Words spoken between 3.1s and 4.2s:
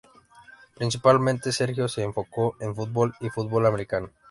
y fútbol americano.